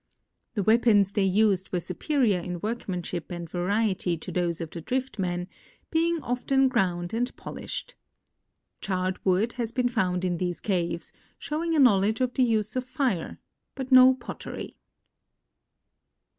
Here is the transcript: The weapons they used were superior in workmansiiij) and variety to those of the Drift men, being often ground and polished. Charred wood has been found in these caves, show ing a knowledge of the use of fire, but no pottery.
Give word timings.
The 0.55 0.63
weapons 0.63 1.13
they 1.13 1.21
used 1.25 1.71
were 1.71 1.79
superior 1.79 2.39
in 2.39 2.59
workmansiiij) 2.61 3.29
and 3.29 3.47
variety 3.47 4.17
to 4.17 4.31
those 4.31 4.59
of 4.59 4.71
the 4.71 4.81
Drift 4.81 5.19
men, 5.19 5.47
being 5.91 6.19
often 6.23 6.69
ground 6.69 7.13
and 7.13 7.29
polished. 7.35 7.93
Charred 8.81 9.23
wood 9.23 9.53
has 9.61 9.71
been 9.71 9.89
found 9.89 10.25
in 10.25 10.37
these 10.39 10.59
caves, 10.59 11.11
show 11.37 11.63
ing 11.63 11.75
a 11.75 11.79
knowledge 11.79 12.19
of 12.19 12.33
the 12.33 12.41
use 12.41 12.75
of 12.75 12.83
fire, 12.83 13.37
but 13.75 13.91
no 13.91 14.15
pottery. 14.15 14.75